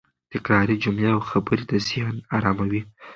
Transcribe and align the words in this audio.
تکراري 0.31 0.75
جملې 0.83 1.09
او 1.15 1.21
خبرې 1.29 1.63
د 1.71 1.73
ذهن 1.87 2.15
اراموي. 2.37 2.81